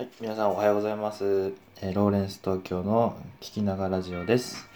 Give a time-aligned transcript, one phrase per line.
[0.00, 1.52] はい、皆さんおはようございます。
[1.82, 4.66] えーローレンス東京の聞きながらラジオです。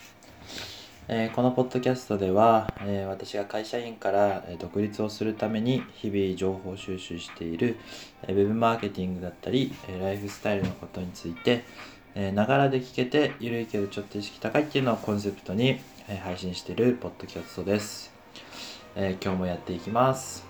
[1.08, 7.78] えーこのポッドキャストでは、えー私が会社員から、独立をするために日々情報収集している、
[8.24, 11.64] えーウェブマーケティングだったり、えライフスタイルのことについて、
[12.14, 18.12] えながらで聞けてゆるいけどちょっと意識高いっていうのをコンセプトに、え配信しているポッドキャストです。
[18.94, 20.43] え今日もやっていきます。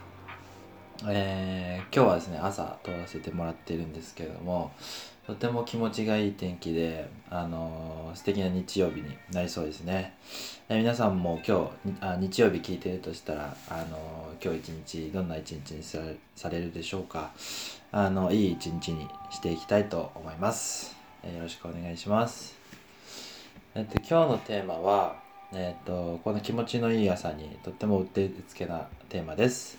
[1.06, 4.72] えー今日はですね朝撮らせてもらってるんですけれども
[5.26, 10.14] とても気持ちがいい天気で、あのー素敵な日曜日になりそうですね、
[10.68, 14.68] えー皆さんも今日あ日曜日聞いてるとしたら、あのー今日一
[15.08, 17.32] 日どんな一日にされされるでしょうか。
[17.90, 22.54] あのいい一日にしていきたいと思います、えーよろしくお願いします。
[23.74, 25.16] えっと今日のテーマは
[25.52, 29.78] えっとこの気持ちのいい朝にとってもうってつけなテーマです。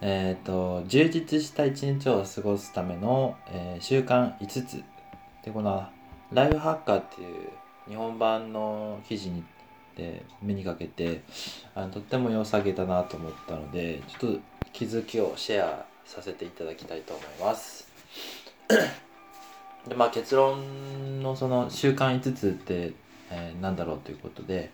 [0.00, 4.82] えっ、と充実した一日を過ごすための、えー習慣5つ
[5.44, 5.86] でこの
[6.32, 7.50] 「ライフハッカー」っていう
[7.88, 9.44] 日本版の記事に
[9.96, 11.22] で目にかけて
[11.74, 14.40] あのとっても良さげだなと思ったのでちょっと
[14.72, 17.88] 気づきをシェアさせていただきたいと思います。
[19.88, 22.92] でまあ結論のその習慣5つって、
[23.30, 24.70] えー、何だろうということで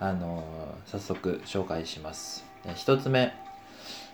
[0.00, 0.44] あの
[0.86, 2.44] 早速紹介します。
[2.64, 3.32] 1つ目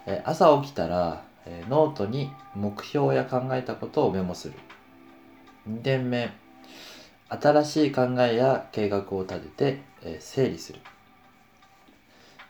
[0.06, 4.54] え朝起きたら、えノートに目標や考えたことをメモする。
[5.68, 6.30] 2点目
[7.28, 10.80] 新しい考えや計画を立てて、え整理する、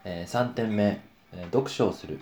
[0.05, 1.01] え3点目、
[1.33, 2.21] え読書をする。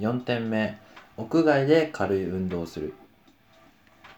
[0.00, 0.78] 4点目
[1.16, 2.94] 屋外で軽い運動をする。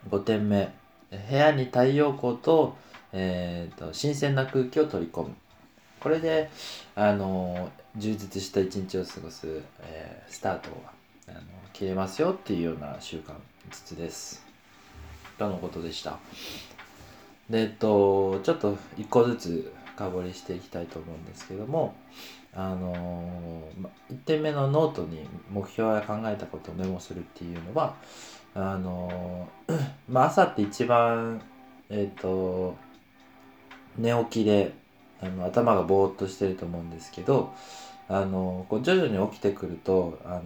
[0.09, 0.73] 5点目
[1.11, 2.77] 部屋に太陽光と,、
[3.13, 5.35] えーと新鮮な空気を取り込む。
[6.01, 6.51] これで、
[6.95, 10.93] あの充実した一日を過ごす、えースタートが
[11.29, 11.41] あの
[11.73, 13.35] 切れますよっていうような習慣5
[13.71, 14.45] つです。
[15.39, 16.19] とのことでした？
[17.49, 21.95] で、えっと、ちょっと一個ずつ深掘りしていきたいと思うんですけども、
[22.55, 27.97] あのま1点目のノートに目標や考えたことをメモするっていうのは、
[28.55, 29.49] あの
[30.09, 31.43] まあ、朝って一番、
[31.89, 32.77] えっと、
[33.97, 34.73] 寝起きで
[35.23, 37.53] あの頭がぼーっとしてると思うんですけど
[38.09, 40.43] あのこう徐々に起きてくるとあの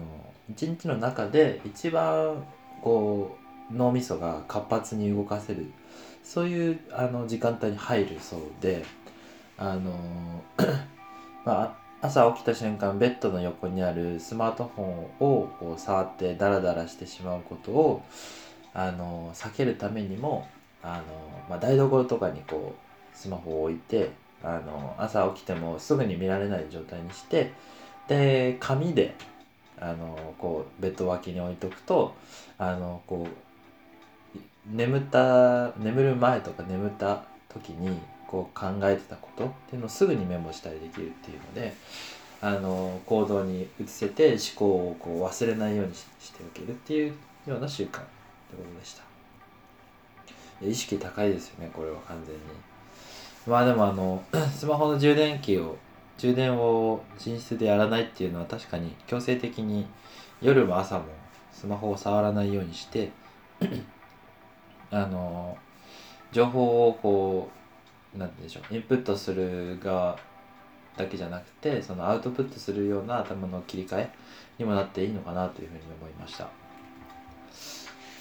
[0.51, 2.45] 一日の中で一番
[2.83, 3.39] こ
[3.71, 5.71] う脳みそが活発に動かせる
[6.23, 8.85] そういうあの時間帯に入るそうで
[9.57, 9.93] あの
[11.45, 18.03] まあ朝起きた瞬間ベッドの横にあるスマートフォンをこう触ってダラダラしてしまうことを
[18.75, 20.47] あの避けるためにも
[20.83, 21.05] あの、
[21.49, 24.11] まあ、台所とかにこうスマホを置いて
[24.45, 27.53] あの朝起きてもすぐに見られない状態にして
[28.09, 29.15] で紙で
[29.81, 32.15] あのこうベッド脇に置いとくと
[32.59, 41.75] あのこう眠った眠る前とか眠った時にこう考えてたことっていうのをすぐにメモしたりできるっていうので
[42.41, 47.15] あの行動に移せて思考をこう忘れないようにししておけるっていう
[47.47, 47.99] ような習慣って
[48.57, 49.05] ことでした。
[50.63, 52.74] 意識高いですよねこれは完全に。
[53.47, 54.23] まあでもあの
[54.55, 55.77] スマホの充電器を
[56.17, 59.87] 充電を寝室でやらないっていうのは確かに強制的に
[60.41, 61.05] 夜も朝も
[61.53, 63.11] スマホを触らないようにして
[64.91, 65.57] あの
[66.33, 67.51] 情報をこ
[68.15, 70.19] うなんてうんでしょうインプットする側
[70.97, 74.11] だけじゃなくてそのアウトプットするような頭の切り替え
[74.59, 76.49] にもなっていいのかなというふうに思いました。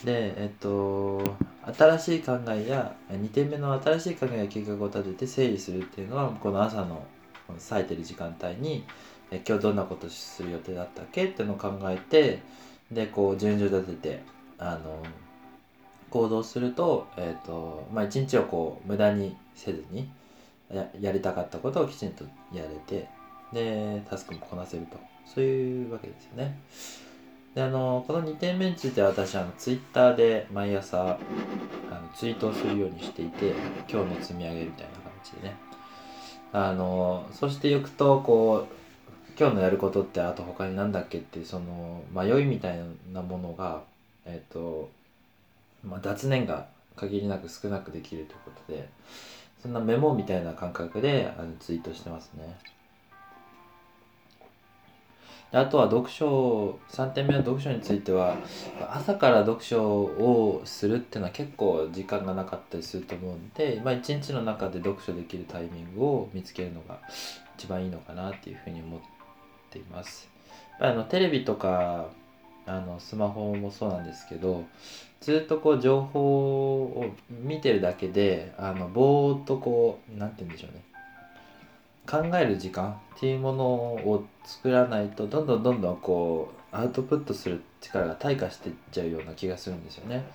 [0.04, 7.06] でえっと新しい考えや2点目の新しい考えや計画を立てて整理するっていうのはこの朝の
[7.48, 8.84] この咲いてる時間帯に
[9.32, 11.26] 今日どんなことする予定だったっけ？
[11.26, 12.42] っていうのを考えて
[12.92, 14.24] でこう順序立てて
[14.58, 15.02] あの
[16.10, 20.10] 行動すると,、えーとまあ、一日をこう無駄にせずに
[21.00, 23.08] やりたかったことをきちんとやれて
[23.52, 26.60] でタスクもこなせるとそういうわけですよね。
[27.56, 33.54] であのこの2点目については私あのツイッターで毎朝あのツイートをするようにしていて
[33.90, 35.56] 今日の積み上げみたいな感じでね
[36.52, 38.84] あのそしていくとこう
[39.40, 42.80] 今日のやることってあと他に何だっけっていうその迷いみたい
[43.12, 43.82] なものが
[44.26, 44.90] えっ、と、
[45.84, 48.88] まあ、雑念が限りなく少なくできるということで
[49.62, 52.58] そんなメモみたいな感覚であのツイートしてますね。
[55.54, 58.36] であとは読書3点目の読書については
[58.90, 67.00] 朝から読書をするっていうのは結構時間がなかったりすると思うんで、まあ、一日の中で読書できるタイミングを見つけるのが
[67.56, 69.00] 一番いいのかなっていうふうに思っ
[69.70, 70.28] ています。
[70.80, 72.08] あのテレビとか
[72.66, 74.64] あのスマホもそうなんですけど
[75.22, 80.82] ずっとこう情報を見てるだけであのぼーっとこう何て言うんでしょうね
[82.08, 90.26] 考える時間っていうものを作らないとどんどんどんどんこうアウトプットする力が退化していっちゃうような気がするんですよね。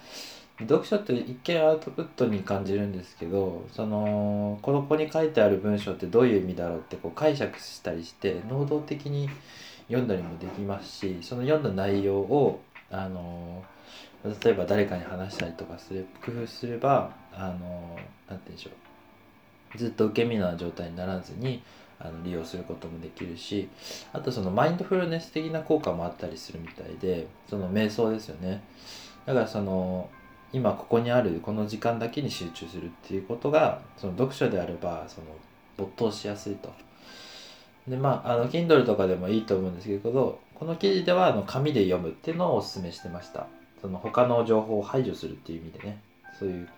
[0.61, 9.31] 読書って一見アウトプットに感じるんですけどそのこの子に書いてある文章ってどういう意味だろうってこう解釈したりして能動的に
[9.87, 12.61] 読んだりもできますしその読んだ内容を
[12.91, 13.63] あの
[14.43, 17.97] 例えば誰かに話したりとかする工夫すればあの
[18.29, 18.88] なんて言うんでしょう
[19.77, 21.63] ずっと受け身な状態にならずに
[22.01, 23.69] あの利用することもできるし
[24.13, 28.63] あとそのマインドフルネス的な効果もあったりするみたいでその瞑想ですよね
[29.27, 30.09] だからその
[30.53, 35.27] 今ここにあるこの時間だけに集中するっていうことがその読書であればその
[35.77, 36.73] 没頭しやすいと。
[37.87, 43.47] でまああの Kindle とかでもいいと思うんですけどこの記事ではあの紙で読むっていうのをお勧めしてました。
[43.81, 46.01] その他の情報を排除するっていう意味でね
[46.39, 46.69] そういう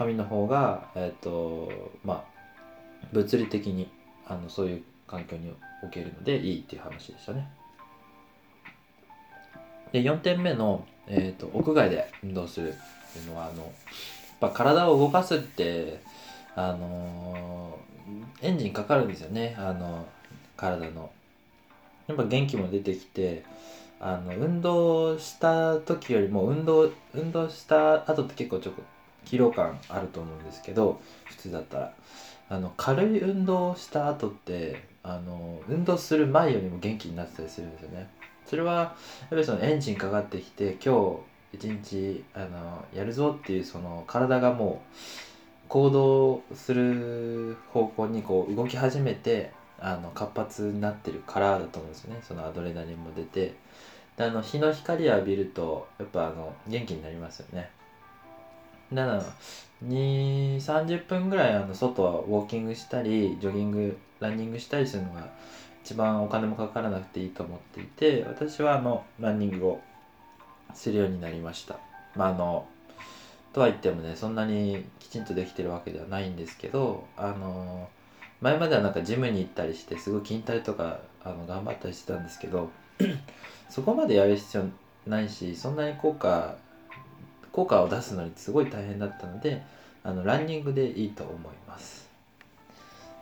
[0.00, 1.70] 紙の方がえっ、ー、と
[2.04, 3.90] まあ物理的に
[4.26, 7.48] あのそういう環境に置けるのでいいっていう話でしたね。
[9.92, 12.72] で4点目のえーと、屋外で運動するっ
[13.12, 13.72] ていうのはあのやっ
[14.40, 16.00] ぱ体を動かすって
[16.54, 20.06] あのー、エンジンかかるんですよねあの
[20.56, 21.10] 体の。
[22.06, 23.44] やっぱ元気も出てきて
[24.00, 28.72] あの運動した時よりも運動運動した後って結構ちょ
[29.26, 31.92] っと疲労感あると思うんですけど普通だったら。
[32.50, 38.10] あの軽い運動をした後ってあの運動する前よりも元気になってたりするんですよね。
[38.44, 38.84] それはや
[39.26, 41.16] っぱりそのエンジンかかってきて今
[41.52, 52.20] 日一日あのやるぞっていうその体がもう行動する方向にこう動き始めてあの活発になってるからだと思うんですよね。
[52.26, 53.54] そのアドレナリンも出て。
[54.16, 57.70] であの日の光浴びるとやっぱあの元気になりますよね。
[58.92, 59.24] だから
[59.84, 65.28] 2 3 0分ぐらいあの外はウォーキングしたりジョギングランニングしたりするのが
[65.84, 69.80] 一番お金もかからなくていいと思っていて私はあのランニングを
[70.74, 71.78] するようになりました。
[72.14, 72.66] まああの
[73.52, 77.88] とは言ってもねそんなにきちんとできてるわけではないんですけどあの
[78.40, 82.70] 前まではなんかジムに行ったりしてすごい筋トレとかあの頑張ったりしてたんですけど
[83.68, 84.64] そこまでやる必要
[85.06, 86.56] ないしそんなに効果
[87.52, 89.62] 効果を出すのにすごい大変だったので
[90.02, 92.08] あのランニングでいいと思います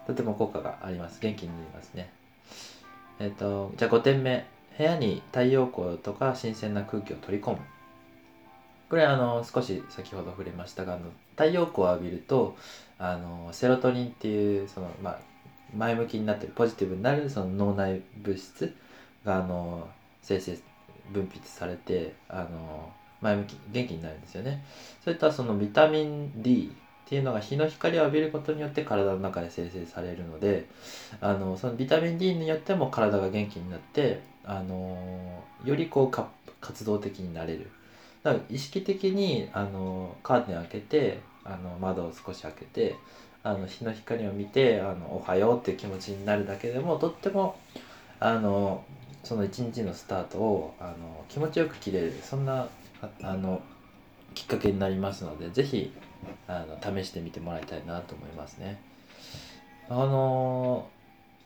[0.06, 2.10] とても効果があります元気になりますね
[3.20, 4.46] えっ、ー、と、じゃあ5点目。
[4.76, 7.58] 部屋に太陽光とか新鮮な空気を取り込む。
[8.88, 12.56] これあの少し先ほど触れましたがあの太陽光を浴びると
[12.98, 15.18] あのセロトニンっていうその、まあ、
[15.76, 18.74] 前向きになってるポジティブになるその脳内物質
[19.26, 19.88] があの
[20.22, 20.58] 生成
[21.12, 24.64] 分泌されてあの前向き元気になるんですよね。
[25.02, 26.72] それとはそのビタミン D
[27.06, 30.66] っていうのが日の光を浴びることによって体の中で生成されるので
[31.22, 37.70] あのそのビタミン D によっても体が元気になってあのよりこう活動的になれる
[38.22, 42.96] だから意識的にあのカーテン開けてあの窓を少し開けて
[43.42, 47.56] あの日の光を見てあのおはようっていう気持ちになるだけでもとっても
[48.20, 48.84] あの
[49.24, 52.68] その一日のスタートをあの気持ちよく切れるそんな
[53.22, 53.62] あの
[54.34, 55.92] きっかけになりますので是非
[56.46, 58.80] あの試してみてもらいたいなと思いますね。
[59.88, 60.88] あの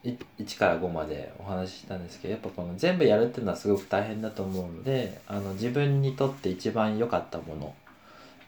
[0.05, 7.75] 1から5までお話ししたんですけどやっぱこの全部やるっていうのはすごく大変だと思うのであの自分にとって一番良かったもの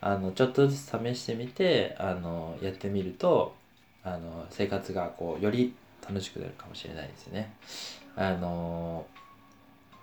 [0.01, 3.55] あのちょっとずつ試してみてあのやってみると
[4.03, 5.75] あの生活がこうより
[6.07, 7.55] 楽しくなるかもしれないですね。
[8.17, 9.07] あの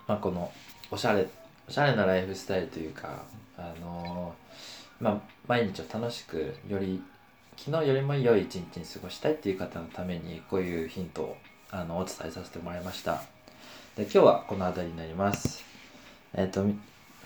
[0.08, 0.50] まあ、この
[0.90, 1.26] おしゃれ
[1.68, 3.22] おしゃれなライフスタイルというか
[3.56, 4.34] あの
[5.00, 7.02] まあ、毎日を楽しくより
[7.56, 11.36] 昨日よりも良い一日に過ごしたいっていう方のためにこういうヒントを
[11.70, 13.22] あのお伝えさせてもらいました。
[13.96, 15.64] で今日はこの辺りになります。
[16.34, 16.64] えっ、ー、と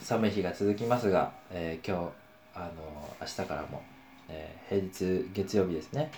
[0.00, 2.12] 寒い日が続きますが、えー、今日
[2.54, 3.82] あの明日からも、
[4.28, 6.10] え、平日月曜日ですね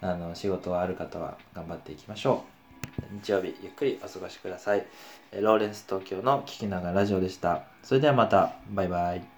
[0.00, 2.61] あの仕事はある方は頑張っていきましょう。
[3.22, 4.86] 日曜日ゆっくりお過ごしください。
[5.40, 7.64] ローレンス東京の聞きながらラジオでした。
[7.82, 8.54] それではまた。
[8.70, 9.31] バイバイ。